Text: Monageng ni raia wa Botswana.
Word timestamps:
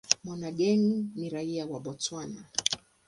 Monageng 0.23 0.85
ni 1.15 1.29
raia 1.29 1.63
wa 1.71 1.79
Botswana. 1.83 2.41